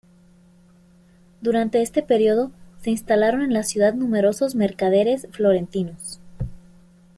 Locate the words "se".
2.81-2.89